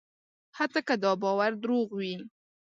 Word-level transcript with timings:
حتی 0.57 0.79
که 0.87 0.95
دا 1.03 1.11
باور 1.23 1.51
دروغ 1.63 1.87
وي. 1.97 2.15